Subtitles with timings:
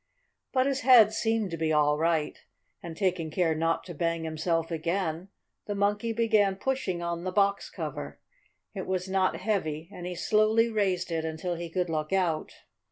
[0.51, 2.35] But his head seemed to be all right,
[2.81, 5.29] and, taking care not to bang himself again,
[5.67, 8.19] the Monkey began pushing on the box cover.
[8.73, 12.51] It was not heavy, and he slowly raised it until he could look out.